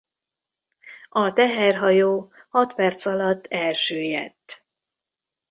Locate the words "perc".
2.75-3.05